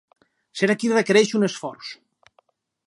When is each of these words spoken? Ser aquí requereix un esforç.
Ser 0.61 0.69
aquí 0.73 0.89
requereix 0.93 1.35
un 1.41 1.49
esforç. 1.49 1.93